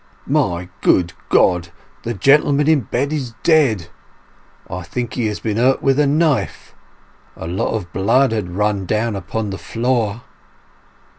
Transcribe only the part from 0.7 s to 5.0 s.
good God, the gentleman in bed is dead! I